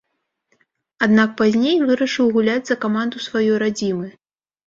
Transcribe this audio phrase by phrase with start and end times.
[1.07, 4.07] Аднак пазней вырашыў гуляць за каманду сваёй радзімы.